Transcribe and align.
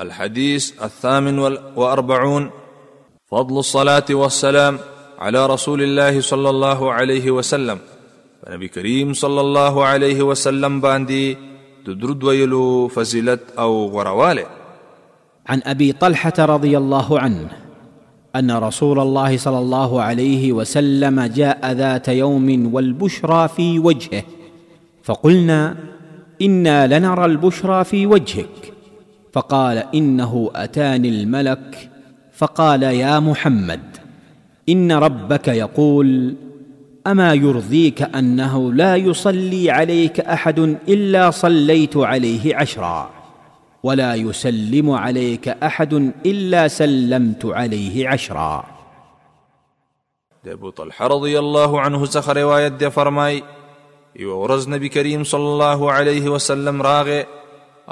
الحديث 0.00 0.82
الثامن 0.82 1.38
والأربعون 1.38 2.50
فضل 3.26 3.58
الصلاة 3.58 4.04
والسلام 4.10 4.78
على 5.18 5.46
رسول 5.46 5.82
الله 5.82 6.20
صلى 6.20 6.50
الله 6.50 6.92
عليه 6.92 7.30
وسلم 7.30 7.78
نبي 8.50 8.68
كريم 8.68 9.12
صلى 9.12 9.40
الله 9.40 9.84
عليه 9.84 10.22
وسلم 10.22 10.80
باندي 10.80 11.36
تدرد 11.86 12.24
ويلو 12.24 12.88
فزلت 12.88 13.40
أو 13.58 13.86
غرواله 13.88 14.46
عن 15.46 15.62
أبي 15.64 15.92
طلحة 15.92 16.32
رضي 16.38 16.78
الله 16.78 17.20
عنه 17.20 17.48
أن 18.36 18.50
رسول 18.50 18.98
الله 19.00 19.36
صلى 19.36 19.58
الله 19.58 20.02
عليه 20.02 20.52
وسلم 20.52 21.20
جاء 21.22 21.72
ذات 21.72 22.08
يوم 22.08 22.74
والبشرى 22.74 23.48
في 23.48 23.78
وجهه 23.78 24.22
فقلنا 25.02 25.76
انا 26.42 26.98
لنرى 26.98 27.24
البشرى 27.24 27.84
في 27.84 28.06
وجهك 28.06 28.48
فقال 29.38 29.82
انه 29.94 30.50
اتاني 30.54 31.08
الملك 31.08 31.90
فقال 32.32 32.82
يا 32.82 33.18
محمد 33.20 33.96
ان 34.68 34.92
ربك 34.92 35.48
يقول 35.48 36.34
اما 37.06 37.34
يرضيك 37.34 38.02
انه 38.02 38.72
لا 38.72 38.96
يصلي 38.96 39.70
عليك 39.70 40.20
احد 40.20 40.58
الا 40.88 41.30
صليت 41.30 41.96
عليه 41.96 42.56
عشرا 42.56 43.10
ولا 43.82 44.14
يسلم 44.14 44.90
عليك 44.90 45.48
احد 45.48 45.94
الا 46.26 46.68
سلمت 46.68 47.44
عليه 47.46 48.08
عشرا 48.08 48.64
ابو 50.46 50.70
طلحه 50.70 51.06
رضي 51.06 51.38
الله 51.38 51.80
عنه 51.80 52.04
سخر 52.04 52.36
روایت 52.36 52.72
دی 52.72 53.42
يورز 54.16 54.68
نبي 54.68 54.88
كريم 54.88 55.24
صلى 55.24 55.42
الله 55.52 55.92
عليه 55.92 56.28
وسلم 56.28 56.82
راغي 56.82 57.24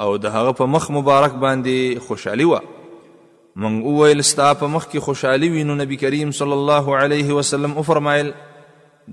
او 0.01 0.09
د 0.23 0.25
هغه 0.35 0.51
په 0.57 0.65
مخ 0.73 0.83
مبارک 0.97 1.33
باندې 1.43 1.77
خوشحالي 2.07 2.45
و 2.49 2.51
من 3.63 3.73
ویل 3.99 4.21
ستا 4.31 4.47
په 4.63 4.67
مخ 4.75 4.83
کې 4.89 5.05
خوشحالي 5.07 5.47
وینو 5.53 5.77
نبی 5.81 5.97
کریم 6.03 6.33
صلی 6.39 6.55
الله 6.57 6.97
علیه 7.03 7.29
وسلم 7.37 7.71
او 7.77 7.83
فرمایل 7.91 8.27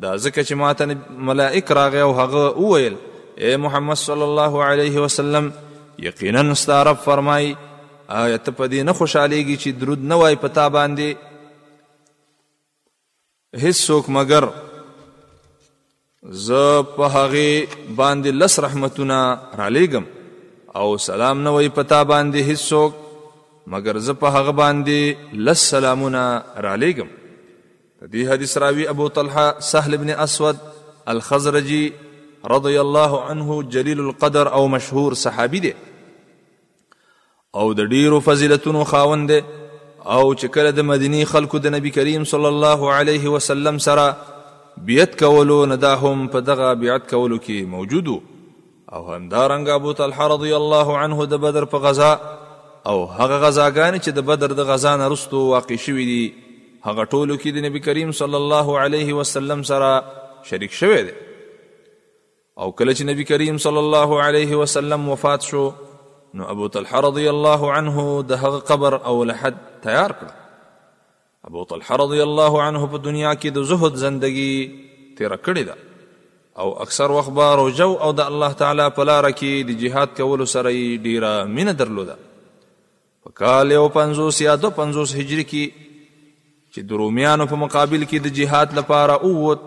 دا 0.02 0.16
ځکه 0.24 0.42
چې 0.48 0.58
ماته 0.62 1.14
ملائک 1.30 1.70
راغی 1.80 2.02
او 2.06 2.10
هغه 2.18 2.42
وویل 2.64 2.94
اے 3.46 3.52
محمد 3.66 3.98
صلی 4.02 4.26
الله 4.28 4.52
علیه 4.72 4.96
وسلم 5.06 5.44
یقینا 6.08 6.42
ستارب 6.64 6.98
فرمای 7.04 7.46
آیا 8.18 8.38
ته 8.46 8.50
په 8.58 8.64
دې 8.72 8.80
نه 8.88 8.92
خوشالېږي 8.98 9.56
چې 9.62 9.70
درود 9.84 10.00
نه 10.12 10.16
وای 10.24 10.36
په 10.44 10.48
تا 10.58 10.66
باندې 10.78 11.08
هیڅوک 13.64 14.04
مگر 14.18 14.44
زه 16.48 16.62
په 16.98 17.04
هغې 17.14 17.52
باندې 18.02 18.28
لس 18.42 18.54
رحمتونه 18.66 19.16
رالیږم 19.62 20.06
او 20.76 20.96
سلام 20.98 21.42
نه 21.42 21.50
وای 21.54 21.68
پتا 21.74 22.02
باندې 22.02 22.46
هیڅوک 22.46 22.94
مگر 23.74 23.98
زه 24.06 24.14
په 24.22 24.30
هغه 24.36 24.54
باندې 24.60 25.36
لس 25.48 25.66
سلامونه 25.74 26.22
را 26.66 26.72
لېږم 26.76 27.12
د 27.34 28.10
دې 28.14 28.30
حدیث 28.30 28.54
راوی 28.64 28.86
ابو 28.94 29.06
طلحه 29.18 29.44
سهل 29.66 29.96
بن 30.06 30.10
اسود 30.24 30.56
الخزرجي 31.14 31.78
رضی 32.54 32.74
الله 32.84 33.22
عنه 33.28 33.60
جلیل 33.76 34.00
القدر 34.06 34.52
او 34.58 34.64
مشهور 34.74 35.18
صحابي 35.22 35.60
دی 35.68 35.72
او 37.62 37.70
د 37.84 37.88
ډیرو 37.94 38.20
فضیلتونو 38.32 38.84
خاوند 38.92 39.30
دی 39.34 39.40
او 39.46 40.20
چې 40.36 40.46
کله 40.60 40.70
د 40.82 40.88
مدینی 40.92 41.24
خلکو 41.36 41.58
د 41.68 41.74
نبی 41.78 41.90
کریم 42.00 42.24
صلی 42.34 42.46
الله 42.54 42.92
علیه 42.98 43.28
وسلم 43.38 43.78
سره 43.90 44.12
بیعت 44.92 45.18
کولو 45.24 45.64
نه 45.74 45.82
دا 45.88 45.96
هم 46.06 46.28
په 46.38 46.46
دغه 46.52 46.74
بیعت 46.86 47.10
کولو 47.16 47.38
کې 47.38 47.70
موجودو 47.80 48.22
او 48.92 49.02
همدارنګ 49.10 49.68
ابو 49.74 49.92
طلحه 49.98 50.26
رضی 50.30 50.52
الله 50.54 50.96
عنه 51.02 51.24
د 51.34 51.42
بدر 51.42 51.64
په 51.74 51.78
غزا 51.84 52.12
او 52.86 53.06
هغه 53.18 53.38
غزاګان 53.44 53.98
چې 53.98 54.10
د 54.16 54.26
بدر 54.30 54.52
د 54.58 54.66
غزا 54.70 54.90
نه 54.96 55.06
رستو 55.12 55.40
واقع 55.52 55.76
شوې 55.76 56.04
دي 56.10 56.32
هغه 56.84 57.04
ټولو 57.12 57.36
کې 57.40 57.50
د 57.56 57.64
نبی 57.66 57.80
کریم 57.86 58.10
صلی 58.18 58.36
الله 58.40 58.78
علیه 58.86 59.14
وسلم 59.20 59.62
سره 59.70 59.90
شریک 60.50 60.72
شوی 60.80 60.98
دی 61.06 61.12
او 62.58 62.76
کله 62.78 62.94
چې 62.94 63.02
نبی 63.10 63.24
کریم 63.32 63.58
صلی 63.66 63.78
الله 63.84 64.20
علیه 64.26 64.56
وسلم 64.62 65.08
وفات 65.14 65.42
شو 65.52 65.64
نو 66.40 66.44
ابو 66.56 66.68
طلحه 66.76 67.00
رضی 67.08 67.26
الله 67.32 67.72
عنه 67.78 68.06
د 68.34 68.44
هغه 68.44 68.60
قبر 68.72 68.94
او 68.98 69.16
لحد 69.32 69.58
تیار 69.86 70.14
کړ 70.20 71.48
ابو 71.52 71.64
طلحه 71.72 71.96
رضی 72.04 72.20
الله 72.28 72.62
عنه 72.68 72.90
په 72.94 73.02
دنیا 73.10 73.34
کې 73.42 73.58
د 73.58 73.68
زهد 73.72 73.98
زندگی 74.06 74.52
تیر 75.18 75.36
کړی 75.36 75.66
ده 75.72 75.82
او 76.60 76.68
اکثر 76.82 77.08
اخبار 77.18 77.56
او 77.60 77.66
جو 77.78 77.90
او 78.06 78.10
د 78.18 78.20
الله 78.30 78.52
تعالی 78.58 78.84
په 78.96 79.02
لار 79.08 79.24
کې 79.28 79.52
د 79.68 79.70
جهاد 79.84 80.08
کولو 80.18 80.44
سره 80.50 80.70
ډیره 81.06 81.30
مینه 81.54 81.72
درلوده 81.80 82.14
په 83.24 83.30
کال 83.40 83.72
یو 83.72 83.86
پنځوس 83.96 84.36
یا 84.44 84.52
دو 84.64 84.68
پنځوس 84.76 85.14
هجری 85.20 85.44
کې 85.52 85.88
چې 86.74 86.86
د 86.92 87.00
رومیانو 87.00 87.46
په 87.52 87.56
مقابل 87.62 88.04
کې 88.04 88.22
د 88.26 88.34
جهاد 88.38 88.76
لپاره 88.80 89.16
اووت 89.28 89.64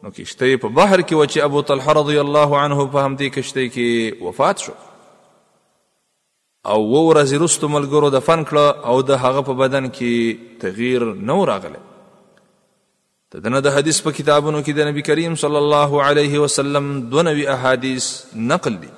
نو 0.04 0.08
کشته 0.22 0.52
په 0.68 0.74
بحر 0.78 1.04
کې 1.04 1.12
و 1.16 1.26
چې 1.32 1.48
ابو 1.50 1.64
طلحه 1.74 1.96
رضی 2.00 2.16
الله 2.26 2.62
عنه 2.68 2.86
په 2.96 3.04
همدې 3.08 3.34
کشته 3.40 3.66
کې 3.74 4.24
وفات 4.30 4.64
شو 4.68 4.78
او 4.78 6.86
و 6.86 6.88
ورځې 7.08 7.44
رستو 7.44 7.72
ملګرو 7.76 8.14
دفن 8.18 8.46
کړه 8.54 8.94
او 8.94 8.98
د 9.12 9.22
هغه 9.28 9.46
په 9.52 9.60
بدن 9.64 9.92
کې 9.92 10.66
تغییر 10.66 11.08
نو 11.32 11.38
راغلی 11.52 11.84
تدنه 13.36 13.60
د 13.66 13.72
حدیث 13.76 13.98
په 14.04 14.12
کتابونو 14.18 14.60
کې 14.66 14.74
د 14.76 14.86
نبی 14.90 15.02
کریم 15.08 15.34
صلی 15.40 15.58
الله 15.62 16.04
علیه 16.12 16.40
وسلم 16.44 16.86
دو 17.16 17.24
نوی 17.28 17.42
احادیث 17.54 18.06
نقل 18.52 18.78
دي 18.84 18.92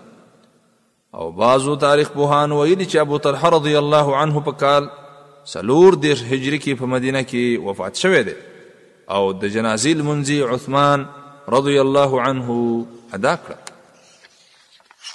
او 1.21 1.29
بعضو 1.39 1.75
تاریخ 1.85 2.11
پوهان 2.17 2.51
ویلي 2.57 2.83
چې 2.85 2.97
ابو 3.05 3.17
طلحه 3.27 3.51
رضی 3.55 3.73
الله 3.81 4.15
عنه 4.23 4.43
په 4.51 4.59
کال 4.65 4.89
سلور 5.55 5.97
دیش 6.05 6.21
هجری 6.27 6.59
کې 6.59 6.81
په 6.83 6.91
مدینه 6.93 7.23
کې 7.23 7.65
وفات 7.69 8.03
شوی 8.05 8.21
دی 8.29 8.35
او 9.15 9.21
د 9.31 9.53
جنازې 9.55 9.97
المنزي 9.99 10.39
عثمان 10.53 11.07
رضی 11.57 11.77
الله 11.87 12.21
عنه 12.29 12.61
ادا 13.19 13.35
کړ 13.45 15.05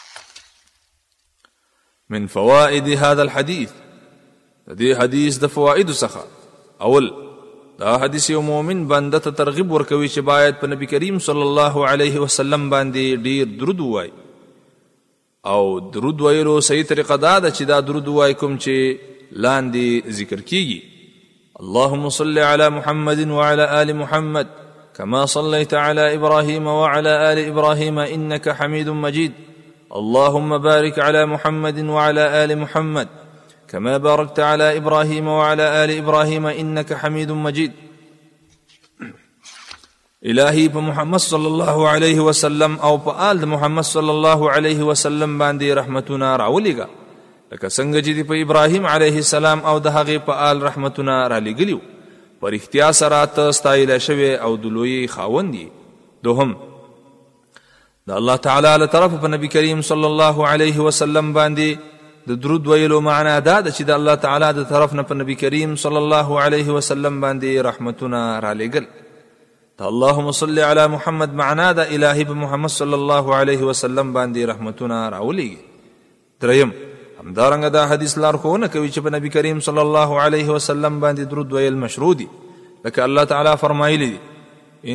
من 2.17 2.27
فوائد 2.39 2.89
هذا 3.01 3.23
الحديث 3.29 3.79
دې 3.91 5.03
حدیث 5.03 5.39
د 5.45 5.59
فوائد 5.59 5.95
څخه 6.01 6.89
اول 6.89 7.15
دا 7.83 7.95
حدیث 8.03 8.29
یو 8.31 8.41
مؤمن 8.47 8.81
بنده 8.91 9.19
ته 9.23 9.31
ترغیب 9.39 9.73
ورکوي 9.77 10.09
چې 10.15 10.21
باید 10.31 10.59
په 10.63 10.67
نبی 10.73 10.87
کریم 10.93 11.17
صلی 11.27 11.41
الله 11.49 11.75
علیه 11.93 12.19
وسلم 12.25 12.65
باندې 12.73 13.23
ډیر 13.29 13.55
درود 13.63 13.81
وای 13.87 14.11
او 15.55 15.63
درود 15.97 16.21
ویلو 16.27 16.53
صحیح 16.69 16.85
طریقه 16.91 17.17
دا 17.23 17.33
ده 17.39 17.51
چې 17.55 17.63
دا 17.71 17.79
درود 17.89 18.09
وای 18.19 18.35
کوم 18.43 18.55
چې 18.67 19.33
لاندې 19.47 20.15
ذکر 20.19 20.45
کیږي 20.51 21.65
اللهم 21.65 22.05
صل 22.19 22.39
على 22.45 22.69
محمد 22.77 23.19
وعلى 23.25 23.67
آل 23.81 23.93
محمد 24.03 24.53
كما 24.97 25.25
صليت 25.35 25.75
على 25.75 26.15
إبراهيم 26.15 26.67
وعلى 26.75 27.33
آل 27.33 27.41
إبراهيم 27.49 27.99
إنك 28.05 28.49
حميد 28.63 28.89
مجيد 29.01 29.33
اللهم 30.03 30.55
بارك 30.69 30.99
على 31.09 31.27
محمد 31.35 31.79
وعلى 31.87 32.45
آل 32.45 32.57
محمد 32.65 33.19
كما 33.73 33.97
باركت 33.99 34.41
على 34.41 34.77
ابراهيم 34.77 35.29
وعلى 35.29 35.85
ال 35.85 35.99
ابراهيم 35.99 36.47
انك 36.47 36.95
حميد 36.95 37.33
مجيد 37.33 37.73
الهي 40.25 40.69
په 40.69 40.79
محمد 40.81 41.19
صلی 41.19 41.47
الله 41.47 41.79
علیه 41.91 42.21
وسلم 42.21 42.77
او 42.85 42.99
په 42.99 43.15
آل 43.31 43.41
محمد 43.53 43.83
صلی 43.85 44.11
الله 44.11 44.51
علیه 44.57 44.83
وسلم 44.89 45.39
باندې 45.39 45.77
رحمتونه 45.81 46.37
راولېګا 46.37 46.87
لکه 47.53 47.69
څنګه 47.77 48.01
چې 48.07 48.27
په 48.31 48.35
ابراهیم 48.45 48.87
علیه 48.87 49.17
السلام 49.25 49.61
او 49.65 49.79
د 49.79 49.87
هغه 49.87 50.19
په 50.27 50.33
آل 50.51 50.63
رحمتونه 50.63 51.17
را 51.29 51.39
لګلیو 51.41 51.81
پر 52.41 52.53
اختیا 52.61 52.93
سره 52.99 53.25
ته 53.39 53.49
استایل 53.49 53.95
شوی 54.09 54.35
او 54.35 54.57
د 54.57 54.65
لوی 54.67 55.07
خاوندې 55.09 55.67
دوهم 56.25 56.57
د 58.11 58.21
الله 58.21 58.37
تعالی 58.49 58.75
له 58.83 58.87
طرف 58.97 59.19
په 59.25 59.29
نبی 59.37 59.49
کریم 59.57 59.83
صلی 59.93 60.07
الله 60.11 60.47
علیه 60.53 60.79
وسلم 60.89 61.33
باندې 61.41 61.92
د 62.31 62.39
درود 62.43 62.65
ویلو 62.71 63.01
معنا 63.09 63.39
دا 63.39 63.55
ده 63.67 63.71
چې 63.77 63.83
د 63.87 63.91
الله 64.01 64.15
تعالی 64.25 64.49
د 64.59 64.67
طرف 64.73 64.93
نه 64.99 65.03
په 65.09 65.15
نبی 65.21 65.35
کریم 65.43 65.71
صلی 65.85 65.99
الله 66.05 66.29
علیه 66.45 66.69
وسلم 66.79 67.15
باندې 67.25 67.51
رحمتونه 67.69 68.21
را 68.45 68.53
لېږل 68.61 68.87
ته 69.81 69.85
اللهم 69.93 70.29
صل 70.41 70.59
علی 70.71 70.85
محمد 70.93 71.31
معنا 71.41 71.67
دا 71.79 71.85
الهی 71.97 72.25
په 72.29 72.35
محمد 72.43 72.73
صلی 72.81 72.97
الله 73.01 73.27
علیه 73.41 73.63
وسلم 73.71 74.09
باندې 74.17 74.43
رحمتونه 74.53 74.99
راولېږي 75.15 75.61
دریم 76.45 76.71
همدارنګه 77.23 77.71
دا 77.79 77.83
حدیث 77.95 78.15
لار 78.27 78.37
خونه 78.47 78.67
کوي 78.77 78.91
چې 78.93 78.99
په 79.09 79.15
نبی 79.17 79.29
کریم 79.39 79.61
صلی 79.69 79.81
الله 79.85 80.21
علیه 80.27 80.49
وسلم 80.59 80.95
باندې 81.01 81.21
درود 81.35 81.53
ویل 81.59 81.77
مشروع 81.87 82.13
دي 82.23 82.29
لکه 82.85 83.05
الله 83.09 83.25
تعالی 83.35 83.57
فرمایلی 83.65 84.11
دي 84.13 84.19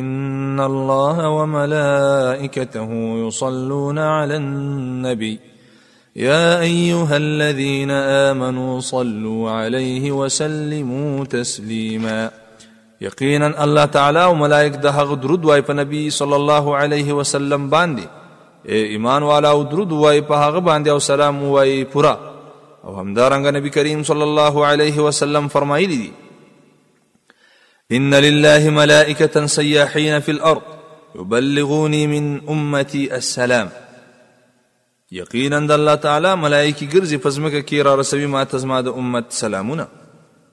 ان 0.02 0.60
الله 0.70 1.16
وملائکته 1.40 2.82
یصلون 3.28 3.98
علی 4.08 4.34
النبی 4.40 5.32
يا 6.18 6.60
ايها 6.60 7.16
الذين 7.16 7.90
امنوا 8.30 8.80
صلوا 8.80 9.50
عليه 9.50 10.12
وسلموا 10.12 11.24
تسليما 11.24 12.30
يقينا 13.00 13.64
الله 13.64 13.84
تعالى 13.84 14.24
وملائك 14.24 14.74
ده 14.74 14.80
د 14.80 14.86
هغه 14.98 15.14
درود 15.14 15.42
صلى 16.10 16.36
الله 16.36 16.76
عليه 16.76 17.12
وسلم 17.12 17.70
باندي 17.70 18.08
اي 18.68 18.86
ايمان 18.98 19.22
والا 19.22 19.50
او 19.50 19.62
درود 19.62 19.92
وای 19.92 20.22
په 20.22 20.34
هغه 20.34 20.58
باندې 20.58 20.88
او 20.88 20.98
سلام 20.98 21.44
واي 21.44 21.84
پورا 21.84 22.16
او 22.84 22.96
همدارنګ 23.00 23.46
نبي 23.54 23.70
كريم 23.70 24.02
صلى 24.02 24.24
الله 24.24 24.66
عليه 24.66 24.98
وسلم 24.98 25.48
فرمایلی 25.48 25.96
دي 25.96 26.12
ان 27.96 28.14
لله 28.14 28.70
ملائكه 28.70 29.46
سياحين 29.46 30.20
في 30.20 30.30
الارض 30.30 30.62
يبلغوني 31.14 32.06
من 32.06 32.48
امتي 32.48 33.14
السلام 33.16 33.68
یقینا 35.16 35.58
د 35.68 35.78
الله 35.78 35.94
تعالی 36.06 36.30
ملایکی 36.42 36.86
ګرځي 36.92 37.16
پزمکه 37.26 37.60
کې 37.68 37.80
را 37.86 37.94
رسوي 38.00 38.26
ما 38.32 38.42
تزما 38.54 38.80
د 38.88 38.98
امت 39.02 39.30
سلامونه 39.36 39.86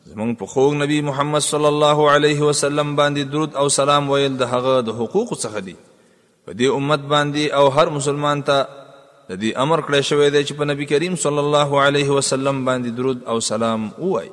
زمون 0.05 0.31
په 0.43 0.51
خوږ 0.51 0.73
نبی 0.81 0.99
محمد 1.07 1.41
صلی 1.47 1.67
الله 1.69 1.97
علیه 2.15 2.41
وسلم 2.49 2.93
باندې 2.99 3.23
درود 3.33 3.55
او 3.63 3.65
سلام 3.79 4.07
ویل 4.13 4.37
د 4.43 4.53
هغه 4.53 4.77
د 4.91 4.97
حقوق 5.01 5.33
څخه 5.43 5.59
دی 5.67 5.73
په 6.45 6.51
دې 6.61 6.77
امت 6.77 7.03
باندې 7.15 7.59
او 7.59 7.65
هر 7.79 7.89
مسلمان 7.97 8.43
ته 8.51 8.63
د 9.29 9.39
دې 9.39 9.51
امر 9.65 9.81
کړی 9.89 10.01
شوی 10.13 10.29
دی 10.29 10.43
چې 10.45 10.53
په 10.63 10.71
نبی 10.71 10.85
کریم 10.95 11.15
صلی 11.27 11.43
الله 11.45 11.69
علیه 11.89 12.17
وسلم 12.21 12.63
باندې 12.69 12.97
درود 13.03 13.27
او 13.33 13.39
سلام 13.51 13.89
ووایي 13.99 14.31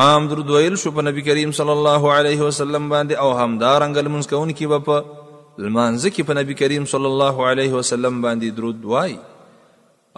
عام 0.00 0.28
درود 0.32 0.50
ویل 0.50 0.76
شو 0.84 0.90
په 0.98 1.06
نبی 1.10 1.22
کریم 1.30 1.52
صلی 1.62 1.72
الله 1.78 2.12
علیه 2.18 2.40
وسلم 2.48 2.88
باندې 2.96 3.24
او 3.26 3.32
همدارنګ 3.36 4.06
لمونځ 4.08 4.36
کوونکي 4.36 4.74
به 4.74 4.84
په 4.90 5.24
لمانځه 5.58 6.10
کې 6.14 6.26
په 6.26 6.34
نبی 6.38 6.54
کریم 6.58 6.84
صلی 6.94 7.08
الله 7.12 7.36
علیه 7.52 7.72
وسلم 7.78 8.18
باندې 8.24 8.50
درود 8.58 8.84
وای 8.90 9.14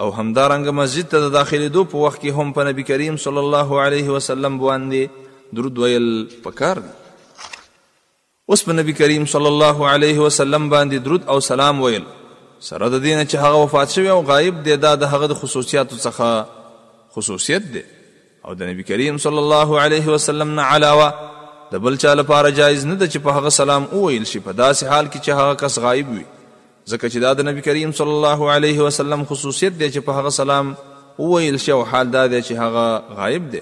او 0.02 0.08
همدارنګ 0.16 0.74
مسجد 0.80 1.08
ته 1.14 1.22
د 1.26 1.30
داخلېدو 1.36 1.84
په 1.92 2.02
وخت 2.06 2.20
کې 2.22 2.40
هم 2.40 2.52
په 2.58 2.66
نبی 2.70 2.84
کریم 2.90 3.16
صلی 3.24 3.42
الله 3.44 3.78
علیه 3.84 4.10
وسلم 4.16 4.58
باندې 4.64 5.54
درود 5.58 5.78
ویل 5.84 6.08
پکار 6.46 6.80
دی 6.86 6.92
اوس 8.52 8.64
په 8.68 8.76
نبی 8.80 8.92
کریم 9.00 9.24
صلی 9.36 9.50
الله 9.54 9.88
علیه 9.94 10.18
وسلم 10.26 10.68
باندې 10.74 11.04
درود 11.08 11.26
او 11.34 11.40
سلام 11.48 11.82
ویل 11.86 12.04
سره 12.68 12.84
د 12.84 13.02
دینه 13.06 13.24
چې 13.24 13.46
هغه 13.46 13.64
وفات 13.66 13.96
شوی 13.96 14.08
او 14.16 14.20
غایب 14.34 14.62
دی 14.68 14.76
دا 14.84 14.94
د 15.04 15.12
هغه 15.14 15.32
د 15.34 15.40
خصوصیاتو 15.42 15.96
څخه 16.06 17.18
خصوصیت 17.18 17.72
دی 17.74 17.84
او 18.48 18.54
د 18.60 18.72
نبی 18.72 18.82
کریم 18.94 19.18
صلی 19.28 19.42
الله 19.46 19.70
علیه 19.86 20.06
وسلم 20.16 20.54
نه 20.60 20.72
علاوه 20.76 21.12
د 21.72 21.76
بل 21.84 21.96
چا 22.02 22.12
لپاره 22.20 22.50
جایز 22.58 22.82
نه 22.90 22.94
ده 23.00 23.06
چې 23.12 23.18
په 23.24 23.34
هغه 23.40 23.50
سلام 23.56 23.84
وویل 23.92 24.24
شي 24.30 24.38
په 24.46 24.54
داسې 24.60 24.92
حال 24.92 25.10
کې 25.12 25.26
چې 25.26 25.36
هغه 25.40 25.54
کس 25.62 25.78
غایب 25.84 26.08
وي 26.14 26.22
ځکه 26.92 27.02
چې 27.12 27.18
دا 27.24 27.32
د 27.40 27.46
نبی 27.48 27.62
کریم 27.66 27.92
صلی 27.98 28.14
الله 28.16 28.40
علیه 28.54 28.86
وسلم 28.86 29.22
خصوصیت 29.34 29.76
دی 29.82 29.90
چې 29.92 30.06
په 30.08 30.16
هغه 30.18 30.32
سلام 30.40 30.72
وویل 31.20 31.58
شي 31.66 31.72
او 31.76 31.78
حال 31.92 32.10
دا 32.16 32.26
دی 32.34 32.40
چې 32.50 32.60
هغه 32.64 33.20
غایب 33.20 33.46
دی 33.54 33.60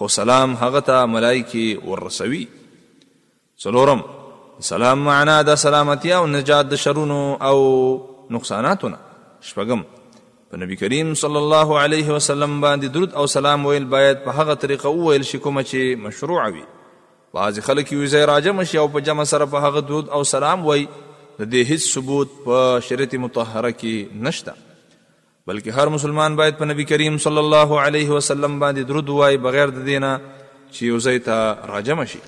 خو 0.00 0.08
سلام 0.18 0.58
هغه 0.66 0.84
ته 0.90 1.08
ملایکی 1.16 1.66
ورسوي 1.88 2.42
څلورم 3.62 4.04
سلام 4.72 5.04
معنا 5.08 5.40
د 5.54 5.60
سلامتی 5.66 6.12
او 6.20 6.22
نجات 6.36 6.70
د 6.76 6.80
شرونو 6.86 7.20
او 7.50 7.56
نقصاناتونه 8.38 8.98
شپږم 9.50 10.16
په 10.22 10.66
نبی 10.66 10.76
کریم 10.86 11.14
صلی 11.26 11.40
الله 11.46 11.80
علیه 11.82 12.14
وسلم 12.20 12.60
باندې 12.66 12.94
درود 12.98 13.18
او 13.22 13.26
سلام 13.42 13.66
ویل 13.70 13.88
باید 13.96 14.24
په 14.26 14.40
هغه 14.42 14.62
طریقه 14.66 14.94
وویل 14.98 15.26
شي 15.34 15.38
کوم 15.48 15.62
چې 15.70 16.02
مشروع 16.08 16.36
وي 16.46 16.62
بعض 17.34 17.58
خلک 17.66 17.92
یو 17.92 18.06
ځای 18.14 18.24
راجم 18.26 18.62
شي 18.70 18.78
او 18.82 18.86
په 18.94 19.00
جمع 19.08 19.24
سره 19.34 19.46
په 19.54 19.60
هغه 19.66 19.80
درود 19.90 20.08
او 20.18 20.22
سلام 20.30 20.64
وای 20.68 20.84
د 20.92 21.42
دې 21.52 21.60
هیڅ 21.70 21.82
ثبوت 21.96 22.30
په 22.46 22.56
شریعت 22.88 23.14
مطهره 23.26 23.72
کې 23.82 24.24
نشته 24.28 24.54
بلکې 25.50 25.70
هر 25.80 25.92
مسلمان 25.96 26.36
باید 26.40 26.58
په 26.62 26.70
نبی 26.72 26.84
کریم 26.94 27.18
صلی 27.26 27.42
الله 27.44 27.80
علیه 27.84 28.10
وسلم 28.18 28.58
باندې 28.64 28.88
درود 28.92 29.12
وای 29.18 29.36
بغیر 29.50 29.76
د 29.78 29.84
دینه 29.92 30.12
چې 30.24 30.84
یو 30.92 31.00
ځای 31.08 31.24
ته 31.30 31.72
راجم 31.76 32.04
شي 32.16 32.26